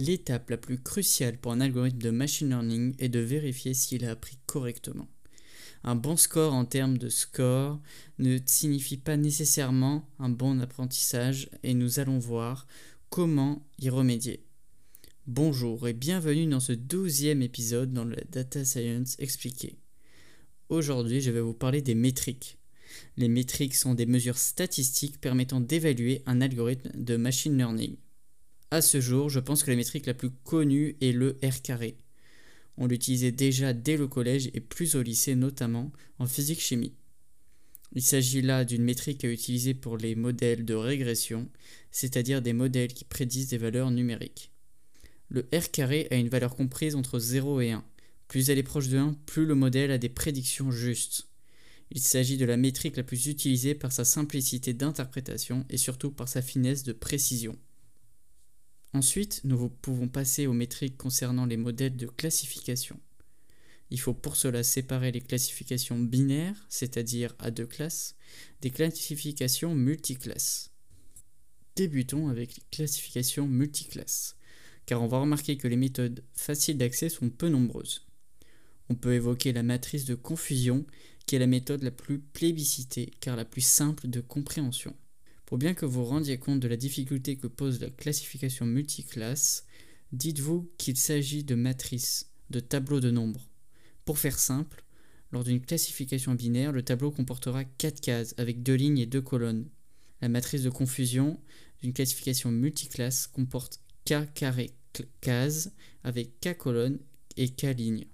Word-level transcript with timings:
L'étape 0.00 0.50
la 0.50 0.56
plus 0.56 0.80
cruciale 0.80 1.38
pour 1.38 1.50
un 1.50 1.60
algorithme 1.60 1.98
de 1.98 2.10
machine 2.10 2.50
learning 2.50 2.94
est 3.00 3.08
de 3.08 3.18
vérifier 3.18 3.74
s'il 3.74 4.04
a 4.04 4.12
appris 4.12 4.38
correctement. 4.46 5.08
Un 5.82 5.96
bon 5.96 6.16
score 6.16 6.54
en 6.54 6.64
termes 6.64 6.98
de 6.98 7.08
score 7.08 7.80
ne 8.20 8.38
signifie 8.46 8.96
pas 8.96 9.16
nécessairement 9.16 10.08
un 10.20 10.28
bon 10.28 10.60
apprentissage 10.60 11.50
et 11.64 11.74
nous 11.74 11.98
allons 11.98 12.20
voir 12.20 12.68
comment 13.10 13.66
y 13.80 13.90
remédier. 13.90 14.44
Bonjour 15.26 15.88
et 15.88 15.94
bienvenue 15.94 16.46
dans 16.46 16.60
ce 16.60 16.72
douzième 16.72 17.42
épisode 17.42 17.92
dans 17.92 18.04
le 18.04 18.18
Data 18.30 18.64
Science 18.64 19.16
expliqué. 19.18 19.80
Aujourd'hui 20.68 21.20
je 21.20 21.32
vais 21.32 21.40
vous 21.40 21.54
parler 21.54 21.82
des 21.82 21.96
métriques. 21.96 22.56
Les 23.16 23.28
métriques 23.28 23.74
sont 23.74 23.94
des 23.94 24.06
mesures 24.06 24.38
statistiques 24.38 25.20
permettant 25.20 25.60
d'évaluer 25.60 26.22
un 26.26 26.40
algorithme 26.40 26.92
de 26.94 27.16
machine 27.16 27.58
learning. 27.58 27.96
À 28.70 28.82
ce 28.82 29.00
jour, 29.00 29.30
je 29.30 29.40
pense 29.40 29.62
que 29.62 29.70
la 29.70 29.76
métrique 29.76 30.04
la 30.04 30.12
plus 30.12 30.30
connue 30.30 30.96
est 31.00 31.12
le 31.12 31.38
R 31.42 31.62
carré. 31.62 31.96
On 32.76 32.86
l'utilisait 32.86 33.32
déjà 33.32 33.72
dès 33.72 33.96
le 33.96 34.06
collège 34.06 34.50
et 34.52 34.60
plus 34.60 34.94
au 34.94 35.02
lycée 35.02 35.34
notamment 35.34 35.90
en 36.18 36.26
physique-chimie. 36.26 36.94
Il 37.94 38.02
s'agit 38.02 38.42
là 38.42 38.66
d'une 38.66 38.84
métrique 38.84 39.24
à 39.24 39.30
utiliser 39.30 39.72
pour 39.72 39.96
les 39.96 40.14
modèles 40.14 40.66
de 40.66 40.74
régression, 40.74 41.48
c'est-à-dire 41.90 42.42
des 42.42 42.52
modèles 42.52 42.92
qui 42.92 43.04
prédisent 43.04 43.48
des 43.48 43.56
valeurs 43.56 43.90
numériques. 43.90 44.52
Le 45.30 45.48
R 45.54 45.70
carré 45.70 46.06
a 46.10 46.16
une 46.16 46.28
valeur 46.28 46.54
comprise 46.54 46.94
entre 46.94 47.18
0 47.18 47.62
et 47.62 47.70
1. 47.70 47.82
Plus 48.28 48.50
elle 48.50 48.58
est 48.58 48.62
proche 48.62 48.88
de 48.88 48.98
1, 48.98 49.14
plus 49.24 49.46
le 49.46 49.54
modèle 49.54 49.90
a 49.90 49.98
des 49.98 50.10
prédictions 50.10 50.70
justes. 50.70 51.26
Il 51.90 52.02
s'agit 52.02 52.36
de 52.36 52.44
la 52.44 52.58
métrique 52.58 52.98
la 52.98 53.02
plus 53.02 53.28
utilisée 53.28 53.74
par 53.74 53.92
sa 53.92 54.04
simplicité 54.04 54.74
d'interprétation 54.74 55.64
et 55.70 55.78
surtout 55.78 56.10
par 56.10 56.28
sa 56.28 56.42
finesse 56.42 56.82
de 56.82 56.92
précision. 56.92 57.56
Ensuite, 58.94 59.42
nous 59.44 59.68
pouvons 59.68 60.08
passer 60.08 60.46
aux 60.46 60.52
métriques 60.52 60.96
concernant 60.96 61.46
les 61.46 61.56
modèles 61.56 61.96
de 61.96 62.06
classification. 62.06 62.98
Il 63.90 64.00
faut 64.00 64.14
pour 64.14 64.36
cela 64.36 64.62
séparer 64.62 65.12
les 65.12 65.20
classifications 65.20 65.98
binaires, 65.98 66.66
c'est-à-dire 66.68 67.34
à 67.38 67.50
deux 67.50 67.66
classes, 67.66 68.16
des 68.60 68.70
classifications 68.70 69.74
multiclasses. 69.74 70.70
Débutons 71.76 72.28
avec 72.28 72.56
les 72.56 72.62
classifications 72.70 73.46
multiclasses, 73.46 74.36
car 74.84 75.02
on 75.02 75.06
va 75.06 75.20
remarquer 75.20 75.56
que 75.56 75.68
les 75.68 75.76
méthodes 75.76 76.24
faciles 76.34 76.78
d'accès 76.78 77.08
sont 77.08 77.30
peu 77.30 77.48
nombreuses. 77.48 78.06
On 78.90 78.94
peut 78.94 79.14
évoquer 79.14 79.52
la 79.52 79.62
matrice 79.62 80.06
de 80.06 80.14
confusion, 80.14 80.86
qui 81.26 81.36
est 81.36 81.40
la 81.40 81.46
méthode 81.46 81.82
la 81.82 81.90
plus 81.90 82.18
plébiscitée, 82.18 83.12
car 83.20 83.36
la 83.36 83.44
plus 83.44 83.60
simple 83.60 84.08
de 84.08 84.20
compréhension. 84.20 84.96
Pour 85.48 85.56
bien 85.56 85.72
que 85.72 85.86
vous 85.86 86.04
rendiez 86.04 86.36
compte 86.36 86.60
de 86.60 86.68
la 86.68 86.76
difficulté 86.76 87.36
que 87.36 87.46
pose 87.46 87.80
la 87.80 87.88
classification 87.88 88.66
multiclasse, 88.66 89.64
dites-vous 90.12 90.70
qu'il 90.76 90.98
s'agit 90.98 91.42
de 91.42 91.54
matrices, 91.54 92.30
de 92.50 92.60
tableaux 92.60 93.00
de 93.00 93.10
nombres. 93.10 93.48
Pour 94.04 94.18
faire 94.18 94.38
simple, 94.38 94.84
lors 95.32 95.44
d'une 95.44 95.62
classification 95.62 96.34
binaire, 96.34 96.70
le 96.70 96.82
tableau 96.82 97.10
comportera 97.10 97.64
4 97.64 98.02
cases 98.02 98.34
avec 98.36 98.62
2 98.62 98.74
lignes 98.74 98.98
et 98.98 99.06
2 99.06 99.22
colonnes. 99.22 99.70
La 100.20 100.28
matrice 100.28 100.64
de 100.64 100.68
confusion 100.68 101.40
d'une 101.80 101.94
classification 101.94 102.50
multiclasse 102.50 103.26
comporte 103.26 103.80
k 104.04 104.30
carré 104.34 104.72
cases 105.22 105.70
avec 106.04 106.40
k 106.40 106.58
colonnes 106.58 106.98
et 107.38 107.48
k 107.48 107.74
lignes, 107.74 108.04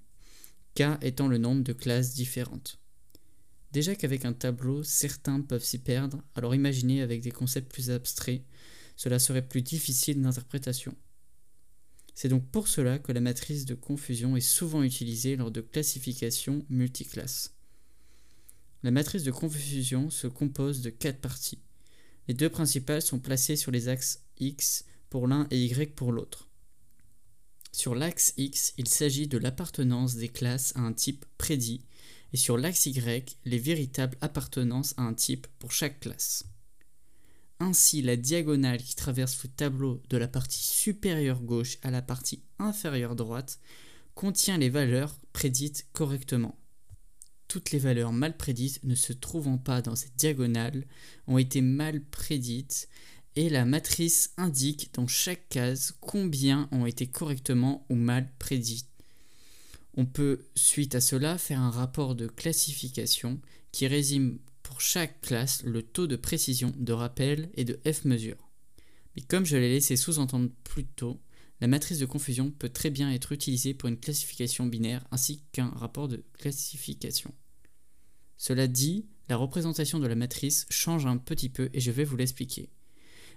k 0.77 0.83
étant 1.03 1.27
le 1.27 1.39
nombre 1.39 1.65
de 1.65 1.73
classes 1.73 2.15
différentes. 2.15 2.79
Déjà 3.75 3.97
qu'avec 3.97 4.25
un 4.25 4.33
tableau, 4.33 4.85
certains 4.85 5.41
peuvent 5.41 5.65
s'y 5.65 5.79
perdre, 5.79 6.23
alors 6.37 6.55
imaginez 6.55 7.03
avec 7.03 7.23
des 7.23 7.33
concepts 7.33 7.73
plus 7.73 7.91
abstraits, 7.91 8.45
cela 8.95 9.19
serait 9.19 9.49
plus 9.49 9.63
difficile 9.63 10.23
d'interprétation. 10.23 10.95
C'est 12.15 12.29
donc 12.29 12.47
pour 12.53 12.69
cela 12.69 13.01
que 13.01 13.11
la 13.11 13.21
matrice 13.21 13.65
de 13.65 13.75
confusion 13.75 14.37
est 14.37 14.41
souvent 14.41 14.85
utilisée 14.85 15.35
lors 15.35 15.51
de 15.51 15.61
classifications 15.61 16.65
multiclasses. 16.69 17.53
La 18.85 18.93
matrice 18.93 19.25
de 19.25 19.33
confusion 19.33 20.09
se 20.09 20.29
compose 20.29 20.81
de 20.81 20.91
quatre 20.91 21.21
parties. 21.21 21.59
Les 22.29 22.35
deux 22.35 22.51
principales 22.51 23.03
sont 23.03 23.19
placées 23.19 23.57
sur 23.57 23.73
les 23.73 23.89
axes 23.89 24.23
X 24.39 24.85
pour 25.11 25.27
l'un 25.27 25.49
et 25.51 25.65
Y 25.65 25.97
pour 25.97 26.13
l'autre. 26.13 26.49
Sur 27.73 27.97
l'axe 27.97 28.35
X, 28.37 28.73
il 28.79 28.87
s'agit 28.87 29.27
de 29.27 29.37
l'appartenance 29.37 30.15
des 30.15 30.29
classes 30.29 30.73
à 30.77 30.83
un 30.83 30.93
type 30.93 31.27
prédit 31.39 31.85
et 32.35 32.37
sur 32.37 32.59
l'axe 32.59 32.87
Y 32.87 33.39
les 33.45 33.59
véritables 33.59 34.19
appartenances 34.21 34.93
à 34.97 35.03
un 35.03 35.15
type 35.15 35.47
pour 35.61 35.71
chaque 35.71 36.01
classe. 36.01 36.45
Ainsi, 37.61 38.03
la 38.03 38.17
diagonale 38.17 38.83
qui 38.83 38.97
traverse 38.97 39.41
le 39.45 39.51
tableau 39.51 40.03
de 40.11 40.17
la 40.17 40.27
partie 40.27 40.63
supérieure 40.63 41.41
gauche 41.41 41.79
à 41.83 41.93
la 41.93 42.03
partie 42.03 42.43
inférieure 42.59 43.15
droite 43.15 43.61
contient 44.17 44.59
les 44.59 44.69
valeurs 44.69 45.17
prédites 45.33 45.87
correctement. 45.93 46.59
Toutes 47.47 47.71
les 47.71 47.79
valeurs 47.79 48.13
mal 48.13 48.37
prédites 48.37 48.83
ne 48.83 48.97
se 48.97 49.13
trouvant 49.13 49.57
pas 49.57 49.81
dans 49.81 49.95
cette 49.95 50.17
diagonale 50.17 50.87
ont 51.29 51.39
été 51.39 51.61
mal 51.61 52.01
prédites 52.01 52.89
et 53.37 53.49
la 53.49 53.65
matrice 53.65 54.33
indique 54.39 54.93
dans 54.95 55.07
chaque 55.07 55.49
case 55.51 55.95
combien 56.01 56.69
ont 56.73 56.85
été 56.85 57.07
correctement 57.07 57.87
ou 57.89 57.95
mal 57.95 58.29
prédites. 58.41 58.94
On 59.97 60.07
peut, 60.07 60.47
suite 60.57 60.95
à 60.95 61.01
cela, 61.01 61.39
faire 61.39 61.61
un 61.61 61.71
rapport 61.71 62.15
de 62.15 62.27
classification 62.27 63.41
qui 63.73 63.87
résume 63.87 64.39
pour 64.63 64.81
chaque 64.81 65.21
classe 65.21 65.63
le 65.63 65.83
taux 65.83 66.07
de 66.07 66.17
précision, 66.17 66.73
de 66.77 66.93
rappel 66.93 67.51
et 67.55 67.65
de 67.65 67.79
F-mesure. 67.91 68.49
Mais 69.15 69.23
comme 69.23 69.47
je 69.47 69.57
l'ai 69.57 69.71
laissé 69.71 69.97
sous-entendre 69.97 70.51
plus 70.65 70.85
tôt, 70.85 71.21
la 71.61 71.69
matrice 71.69 71.99
de 71.99 72.07
confusion 72.07 72.51
peut 72.51 72.69
très 72.69 72.91
bien 72.91 73.13
être 73.13 73.31
utilisée 73.33 73.75
pour 73.75 73.89
une 73.89 74.01
classification 74.01 74.67
binaire 74.67 75.07
ainsi 75.13 75.43
qu'un 75.53 75.69
rapport 75.69 76.09
de 76.09 76.25
classification. 76.33 77.33
Cela 78.37 78.67
dit, 78.67 79.07
la 79.29 79.37
représentation 79.37 80.01
de 80.01 80.09
la 80.09 80.17
matrice 80.17 80.67
change 80.69 81.07
un 81.07 81.17
petit 81.17 81.49
peu 81.49 81.71
et 81.73 81.81
je 81.81 81.93
vais 81.93 82.05
vous 82.05 82.17
l'expliquer. 82.17 82.71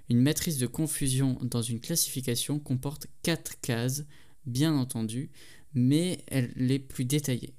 Une 0.09 0.21
matrice 0.21 0.57
de 0.57 0.67
confusion 0.67 1.37
dans 1.41 1.61
une 1.61 1.79
classification 1.79 2.59
comporte 2.59 3.07
4 3.23 3.61
cases, 3.61 4.05
bien 4.45 4.73
entendu, 4.73 5.29
mais 5.73 6.23
elle 6.27 6.71
est 6.71 6.79
plus 6.79 7.05
détaillée. 7.05 7.53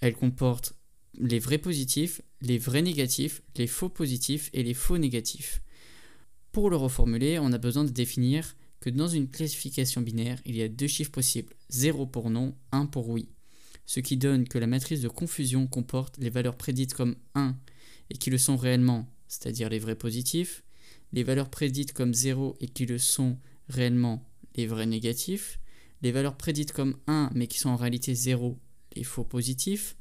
Elle 0.00 0.14
comporte 0.14 0.74
les 1.18 1.38
vrais 1.38 1.58
positifs, 1.58 2.20
les 2.40 2.58
vrais 2.58 2.82
négatifs, 2.82 3.42
les 3.56 3.66
faux 3.66 3.88
positifs 3.88 4.50
et 4.52 4.62
les 4.62 4.74
faux 4.74 4.98
négatifs. 4.98 5.62
Pour 6.52 6.70
le 6.70 6.76
reformuler, 6.76 7.38
on 7.38 7.52
a 7.52 7.58
besoin 7.58 7.84
de 7.84 7.90
définir 7.90 8.56
que 8.80 8.90
dans 8.90 9.08
une 9.08 9.28
classification 9.28 10.00
binaire, 10.00 10.40
il 10.44 10.56
y 10.56 10.62
a 10.62 10.68
deux 10.68 10.86
chiffres 10.86 11.10
possibles, 11.10 11.54
0 11.70 12.06
pour 12.06 12.30
non, 12.30 12.54
1 12.72 12.86
pour 12.86 13.08
oui, 13.08 13.28
ce 13.86 14.00
qui 14.00 14.16
donne 14.16 14.46
que 14.46 14.58
la 14.58 14.66
matrice 14.66 15.00
de 15.00 15.08
confusion 15.08 15.66
comporte 15.66 16.18
les 16.18 16.30
valeurs 16.30 16.56
prédites 16.56 16.94
comme 16.94 17.16
1 17.34 17.56
et 18.10 18.16
qui 18.16 18.30
le 18.30 18.38
sont 18.38 18.56
réellement, 18.56 19.08
c'est-à-dire 19.26 19.68
les 19.68 19.78
vrais 19.78 19.96
positifs, 19.96 20.62
les 21.12 21.24
valeurs 21.24 21.50
prédites 21.50 21.92
comme 21.92 22.14
0 22.14 22.56
et 22.60 22.68
qui 22.68 22.86
le 22.86 22.98
sont 22.98 23.38
réellement, 23.68 24.24
les 24.54 24.66
vrais 24.66 24.86
négatifs, 24.86 25.58
les 26.02 26.12
valeurs 26.12 26.36
prédites 26.36 26.72
comme 26.72 26.96
1 27.06 27.30
mais 27.34 27.46
qui 27.46 27.58
sont 27.58 27.70
en 27.70 27.76
réalité 27.76 28.14
0, 28.14 28.58
les 28.94 29.04
faux 29.04 29.24
positifs, 29.24 29.96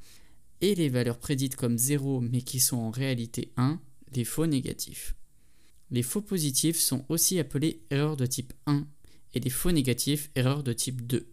et 0.61 0.75
les 0.75 0.89
valeurs 0.89 1.19
prédites 1.19 1.55
comme 1.55 1.77
0 1.77 2.21
mais 2.21 2.41
qui 2.41 2.59
sont 2.59 2.77
en 2.77 2.91
réalité 2.91 3.51
1, 3.57 3.79
les 4.13 4.23
faux 4.23 4.47
négatifs. 4.47 5.15
Les 5.91 6.03
faux 6.03 6.21
positifs 6.21 6.79
sont 6.79 7.05
aussi 7.09 7.39
appelés 7.39 7.81
erreurs 7.89 8.17
de 8.17 8.25
type 8.25 8.53
1 8.65 8.85
et 9.33 9.39
les 9.39 9.49
faux 9.49 9.71
négatifs 9.71 10.29
erreurs 10.35 10.63
de 10.63 10.73
type 10.73 11.05
2. 11.05 11.27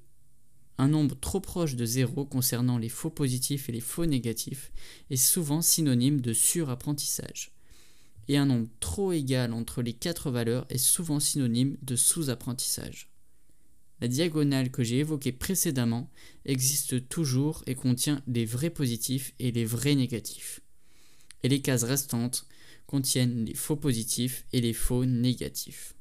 Un 0.79 0.89
nombre 0.89 1.17
trop 1.19 1.41
proche 1.41 1.77
de 1.77 1.85
0 1.85 2.27
concernant 2.27 2.79
les 2.79 2.89
faux 2.89 3.11
positifs 3.11 3.69
et 3.69 3.73
les 3.73 3.81
faux 3.81 4.07
négatifs 4.07 4.73
est 5.11 5.17
souvent 5.17 5.63
synonyme 5.63 6.21
de 6.21 6.33
surapprentissage. 6.33 7.53
Et 8.27 8.37
un 8.37 8.47
nombre 8.47 8.69
trop 8.81 9.13
égal 9.13 9.53
entre 9.53 9.83
les 9.83 9.93
quatre 9.93 10.31
valeurs 10.31 10.67
est 10.71 10.79
souvent 10.79 11.21
synonyme 11.21 11.77
de 11.83 11.95
sous-apprentissage. 11.95 13.14
La 14.01 14.09
diagonale 14.09 14.71
que 14.71 14.83
j'ai 14.83 14.99
évoquée 14.99 15.33
précédemment 15.33 16.11
existe 16.45 17.09
toujours 17.09 17.63
et 17.67 17.75
contient 17.75 18.23
les 18.27 18.45
vrais 18.45 18.71
positifs 18.71 19.35
et 19.39 19.53
les 19.53 19.65
vrais 19.65 19.95
négatifs. 19.95 20.61
Et 21.43 21.49
les 21.49 21.63
cases 21.63 21.85
restantes 21.85 22.47
contiennent 22.87 23.45
les 23.45 23.55
faux 23.55 23.77
positifs 23.77 24.47
et 24.53 24.61
les 24.61 24.73
faux 24.73 25.05
négatifs. 25.05 25.95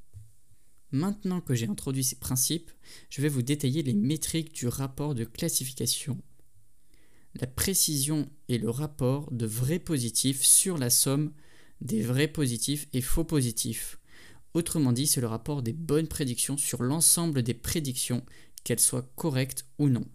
Maintenant 0.92 1.42
que 1.42 1.56
j'ai 1.56 1.68
introduit 1.68 2.04
ces 2.04 2.18
principes, 2.18 2.72
je 3.10 3.22
vais 3.22 3.30
vous 3.30 3.42
détailler 3.42 3.82
les 3.82 3.94
métriques 3.94 4.54
du 4.54 4.68
rapport 4.68 5.16
de 5.16 5.24
classification. 5.24 6.22
La 7.36 7.48
précision 7.48 8.30
est 8.48 8.60
le 8.60 8.70
rapport 8.70 9.32
de 9.32 9.48
vrais 9.48 9.80
positifs 9.80 10.44
sur 10.44 10.78
la 10.78 10.92
somme 10.92 11.34
des 11.82 12.02
vrais 12.02 12.28
positifs 12.28 12.88
et 12.94 13.02
faux 13.02 13.24
positifs. 13.24 13.98
Autrement 14.54 14.92
dit, 14.92 15.08
c'est 15.08 15.22
le 15.22 15.28
rapport 15.28 15.64
des 15.64 15.74
bonnes 15.74 16.08
prédictions 16.08 16.58
sur 16.58 16.84
l'ensemble 16.84 17.42
des 17.42 17.54
prédictions, 17.54 18.24
qu'elles 18.64 18.80
soient 18.80 19.10
correctes 19.16 19.66
ou 19.80 19.90
non. 19.90 20.06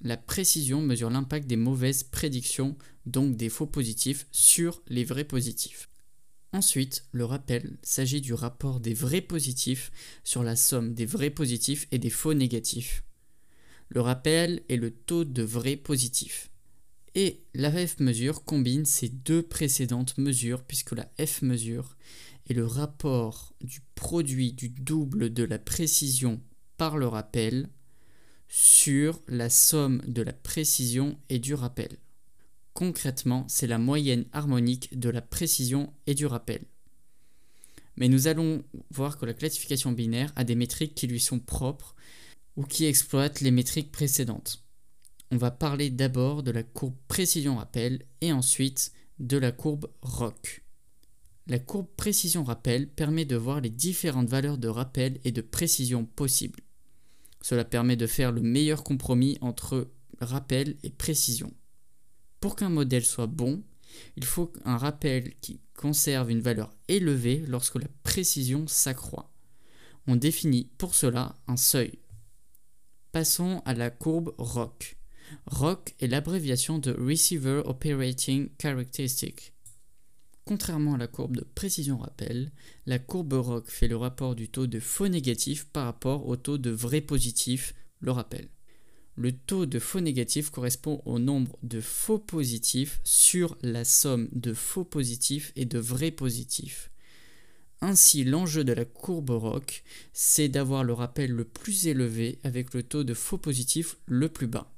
La 0.00 0.16
précision 0.16 0.80
mesure 0.80 1.10
l'impact 1.10 1.48
des 1.48 1.56
mauvaises 1.56 2.04
prédictions, 2.04 2.76
donc 3.04 3.36
des 3.36 3.48
faux 3.48 3.66
positifs, 3.66 4.26
sur 4.30 4.80
les 4.86 5.04
vrais 5.04 5.24
positifs. 5.24 5.88
Ensuite, 6.52 7.04
le 7.12 7.24
rappel 7.24 7.76
s'agit 7.82 8.20
du 8.20 8.32
rapport 8.32 8.80
des 8.80 8.94
vrais 8.94 9.20
positifs 9.20 9.90
sur 10.24 10.42
la 10.42 10.56
somme 10.56 10.94
des 10.94 11.04
vrais 11.04 11.30
positifs 11.30 11.86
et 11.90 11.98
des 11.98 12.10
faux 12.10 12.32
négatifs. 12.32 13.02
Le 13.88 14.00
rappel 14.00 14.62
est 14.68 14.76
le 14.76 14.90
taux 14.90 15.24
de 15.24 15.42
vrais 15.42 15.76
positifs. 15.76 16.50
Et 17.14 17.42
la 17.54 17.70
F 17.70 17.98
mesure 18.00 18.44
combine 18.44 18.84
ces 18.84 19.08
deux 19.08 19.42
précédentes 19.42 20.16
mesures 20.18 20.62
puisque 20.62 20.92
la 20.92 21.10
F 21.24 21.42
mesure 21.42 21.96
est 22.48 22.54
le 22.54 22.66
rapport 22.66 23.54
du 23.60 23.80
produit 23.94 24.52
du 24.52 24.68
double 24.68 25.32
de 25.32 25.44
la 25.44 25.58
précision 25.58 26.40
par 26.76 26.96
le 26.96 27.06
rappel 27.06 27.68
sur 28.48 29.20
la 29.28 29.50
somme 29.50 30.02
de 30.06 30.22
la 30.22 30.32
précision 30.32 31.18
et 31.28 31.38
du 31.38 31.54
rappel. 31.54 31.98
Concrètement, 32.72 33.44
c'est 33.48 33.66
la 33.66 33.78
moyenne 33.78 34.24
harmonique 34.32 34.98
de 34.98 35.10
la 35.10 35.20
précision 35.20 35.92
et 36.06 36.14
du 36.14 36.26
rappel. 36.26 36.62
Mais 37.96 38.08
nous 38.08 38.28
allons 38.28 38.62
voir 38.90 39.18
que 39.18 39.26
la 39.26 39.34
classification 39.34 39.92
binaire 39.92 40.32
a 40.36 40.44
des 40.44 40.54
métriques 40.54 40.94
qui 40.94 41.08
lui 41.08 41.20
sont 41.20 41.40
propres 41.40 41.96
ou 42.56 42.64
qui 42.64 42.86
exploitent 42.86 43.40
les 43.40 43.50
métriques 43.50 43.92
précédentes. 43.92 44.64
On 45.30 45.36
va 45.36 45.50
parler 45.50 45.90
d'abord 45.90 46.42
de 46.42 46.52
la 46.52 46.62
courbe 46.62 46.96
précision-rappel 47.08 48.04
et 48.20 48.32
ensuite 48.32 48.92
de 49.18 49.36
la 49.36 49.52
courbe 49.52 49.90
ROC. 50.00 50.62
La 51.48 51.58
courbe 51.58 51.88
précision-rappel 51.96 52.88
permet 52.88 53.24
de 53.24 53.36
voir 53.36 53.62
les 53.62 53.70
différentes 53.70 54.28
valeurs 54.28 54.58
de 54.58 54.68
rappel 54.68 55.18
et 55.24 55.32
de 55.32 55.40
précision 55.40 56.04
possibles. 56.04 56.60
Cela 57.40 57.64
permet 57.64 57.96
de 57.96 58.06
faire 58.06 58.32
le 58.32 58.42
meilleur 58.42 58.84
compromis 58.84 59.38
entre 59.40 59.90
rappel 60.20 60.76
et 60.82 60.90
précision. 60.90 61.50
Pour 62.40 62.54
qu'un 62.54 62.68
modèle 62.68 63.04
soit 63.04 63.26
bon, 63.26 63.62
il 64.16 64.24
faut 64.24 64.52
un 64.66 64.76
rappel 64.76 65.34
qui 65.40 65.62
conserve 65.74 66.30
une 66.30 66.42
valeur 66.42 66.70
élevée 66.86 67.42
lorsque 67.46 67.76
la 67.76 67.88
précision 68.02 68.66
s'accroît. 68.66 69.32
On 70.06 70.16
définit 70.16 70.70
pour 70.76 70.94
cela 70.94 71.34
un 71.46 71.56
seuil. 71.56 71.98
Passons 73.10 73.62
à 73.64 73.72
la 73.72 73.90
courbe 73.90 74.34
ROC. 74.36 74.98
ROC 75.46 75.94
est 76.00 76.08
l'abréviation 76.08 76.78
de 76.78 76.92
Receiver 76.92 77.62
Operating 77.64 78.50
Characteristic. 78.58 79.54
Contrairement 80.48 80.94
à 80.94 80.96
la 80.96 81.08
courbe 81.08 81.36
de 81.36 81.44
précision 81.54 81.98
rappel, 81.98 82.50
la 82.86 82.98
courbe 82.98 83.34
ROC 83.34 83.68
fait 83.68 83.86
le 83.86 83.98
rapport 83.98 84.34
du 84.34 84.48
taux 84.48 84.66
de 84.66 84.80
faux 84.80 85.06
négatif 85.06 85.66
par 85.66 85.84
rapport 85.84 86.26
au 86.26 86.36
taux 86.36 86.56
de 86.56 86.70
vrai 86.70 87.02
positif, 87.02 87.74
le 88.00 88.12
rappel. 88.12 88.48
Le 89.14 89.32
taux 89.32 89.66
de 89.66 89.78
faux 89.78 90.00
négatifs 90.00 90.48
correspond 90.48 91.02
au 91.04 91.18
nombre 91.18 91.58
de 91.62 91.82
faux 91.82 92.18
positifs 92.18 92.98
sur 93.04 93.58
la 93.60 93.84
somme 93.84 94.30
de 94.32 94.54
faux 94.54 94.84
positifs 94.84 95.52
et 95.54 95.66
de 95.66 95.78
vrais 95.78 96.12
positifs. 96.12 96.90
Ainsi, 97.82 98.24
l'enjeu 98.24 98.64
de 98.64 98.72
la 98.72 98.86
courbe 98.86 99.28
ROC, 99.28 99.82
c'est 100.14 100.48
d'avoir 100.48 100.82
le 100.82 100.94
rappel 100.94 101.30
le 101.30 101.44
plus 101.44 101.88
élevé 101.88 102.38
avec 102.42 102.72
le 102.72 102.82
taux 102.82 103.04
de 103.04 103.12
faux 103.12 103.36
positifs 103.36 103.98
le 104.06 104.30
plus 104.30 104.46
bas. 104.46 104.77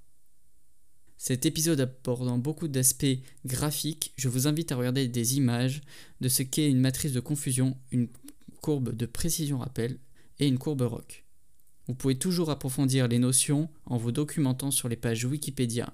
Cet 1.22 1.44
épisode 1.44 1.82
abordant 1.82 2.38
beaucoup 2.38 2.66
d'aspects 2.66 3.18
graphiques, 3.44 4.14
je 4.16 4.30
vous 4.30 4.46
invite 4.46 4.72
à 4.72 4.76
regarder 4.76 5.06
des 5.06 5.36
images 5.36 5.82
de 6.22 6.30
ce 6.30 6.42
qu'est 6.42 6.70
une 6.70 6.80
matrice 6.80 7.12
de 7.12 7.20
confusion, 7.20 7.76
une 7.90 8.08
courbe 8.62 8.96
de 8.96 9.04
précision 9.04 9.58
rappel 9.58 9.98
et 10.38 10.48
une 10.48 10.56
courbe 10.56 10.80
ROC. 10.80 11.26
Vous 11.86 11.94
pouvez 11.94 12.14
toujours 12.14 12.48
approfondir 12.48 13.06
les 13.06 13.18
notions 13.18 13.68
en 13.84 13.98
vous 13.98 14.12
documentant 14.12 14.70
sur 14.70 14.88
les 14.88 14.96
pages 14.96 15.26
Wikipédia 15.26 15.92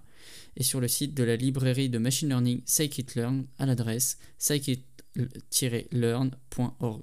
et 0.56 0.62
sur 0.62 0.80
le 0.80 0.86
site 0.86 1.14
de 1.14 1.24
la 1.24 1.34
librairie 1.34 1.90
de 1.90 1.98
machine 1.98 2.28
learning 2.28 2.62
scikit-learn 2.64 3.46
à 3.58 3.66
l'adresse 3.66 4.18
scikit-learn.org. 4.38 7.02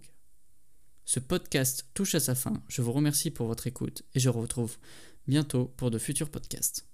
Ce 1.03 1.19
podcast 1.19 1.87
touche 1.93 2.15
à 2.15 2.21
sa 2.21 2.35
fin. 2.35 2.63
Je 2.69 2.81
vous 2.81 2.93
remercie 2.93 3.31
pour 3.31 3.47
votre 3.47 3.67
écoute 3.67 4.03
et 4.15 4.21
je 4.21 4.29
vous 4.29 4.39
retrouve 4.39 4.77
bientôt 5.27 5.73
pour 5.75 5.91
de 5.91 5.99
futurs 5.99 6.29
podcasts. 6.29 6.87